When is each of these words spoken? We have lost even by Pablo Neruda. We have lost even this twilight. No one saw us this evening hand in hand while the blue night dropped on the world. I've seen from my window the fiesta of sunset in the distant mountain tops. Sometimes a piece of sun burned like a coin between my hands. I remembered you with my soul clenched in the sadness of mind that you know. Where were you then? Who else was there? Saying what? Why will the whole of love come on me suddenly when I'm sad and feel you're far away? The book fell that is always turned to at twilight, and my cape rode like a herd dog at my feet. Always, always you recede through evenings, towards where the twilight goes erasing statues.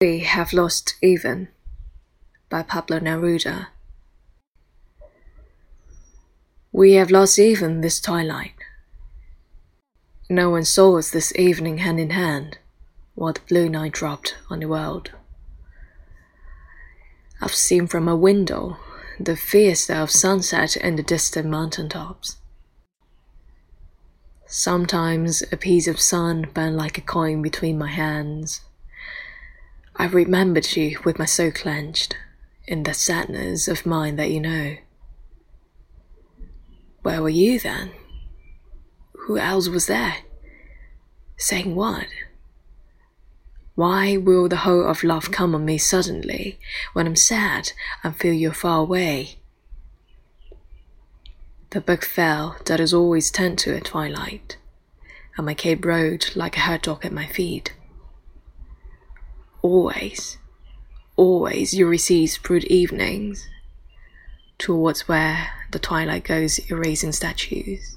We 0.00 0.20
have 0.20 0.52
lost 0.52 0.96
even 1.00 1.48
by 2.50 2.64
Pablo 2.64 2.98
Neruda. 2.98 3.68
We 6.72 6.94
have 6.94 7.12
lost 7.12 7.38
even 7.38 7.80
this 7.80 8.00
twilight. 8.00 8.54
No 10.28 10.50
one 10.50 10.64
saw 10.64 10.98
us 10.98 11.12
this 11.12 11.32
evening 11.36 11.78
hand 11.78 12.00
in 12.00 12.10
hand 12.10 12.58
while 13.14 13.34
the 13.34 13.40
blue 13.48 13.68
night 13.68 13.92
dropped 13.92 14.34
on 14.50 14.58
the 14.58 14.66
world. 14.66 15.12
I've 17.40 17.54
seen 17.54 17.86
from 17.86 18.04
my 18.04 18.14
window 18.14 18.78
the 19.20 19.36
fiesta 19.36 20.02
of 20.02 20.10
sunset 20.10 20.76
in 20.76 20.96
the 20.96 21.04
distant 21.04 21.48
mountain 21.48 21.88
tops. 21.88 22.38
Sometimes 24.46 25.44
a 25.52 25.56
piece 25.56 25.86
of 25.86 26.00
sun 26.00 26.48
burned 26.52 26.76
like 26.76 26.98
a 26.98 27.00
coin 27.00 27.42
between 27.42 27.78
my 27.78 27.90
hands. 27.90 28.60
I 29.96 30.06
remembered 30.06 30.76
you 30.76 30.98
with 31.04 31.18
my 31.18 31.24
soul 31.24 31.52
clenched 31.52 32.16
in 32.66 32.82
the 32.82 32.94
sadness 32.94 33.68
of 33.68 33.86
mind 33.86 34.18
that 34.18 34.30
you 34.30 34.40
know. 34.40 34.76
Where 37.02 37.22
were 37.22 37.28
you 37.28 37.60
then? 37.60 37.92
Who 39.26 39.38
else 39.38 39.68
was 39.68 39.86
there? 39.86 40.16
Saying 41.36 41.74
what? 41.74 42.06
Why 43.76 44.16
will 44.16 44.48
the 44.48 44.58
whole 44.58 44.86
of 44.86 45.04
love 45.04 45.30
come 45.30 45.54
on 45.54 45.64
me 45.64 45.78
suddenly 45.78 46.58
when 46.92 47.06
I'm 47.06 47.16
sad 47.16 47.72
and 48.02 48.16
feel 48.16 48.32
you're 48.32 48.52
far 48.52 48.80
away? 48.80 49.36
The 51.70 51.80
book 51.80 52.04
fell 52.04 52.56
that 52.66 52.80
is 52.80 52.94
always 52.94 53.30
turned 53.30 53.58
to 53.60 53.76
at 53.76 53.86
twilight, 53.86 54.58
and 55.36 55.46
my 55.46 55.54
cape 55.54 55.84
rode 55.84 56.34
like 56.36 56.56
a 56.56 56.60
herd 56.60 56.82
dog 56.82 57.04
at 57.04 57.12
my 57.12 57.26
feet. 57.26 57.74
Always, 59.64 60.36
always 61.16 61.72
you 61.72 61.86
recede 61.86 62.32
through 62.32 62.60
evenings, 62.66 63.48
towards 64.58 65.08
where 65.08 65.48
the 65.70 65.78
twilight 65.78 66.24
goes 66.24 66.58
erasing 66.70 67.12
statues. 67.12 67.96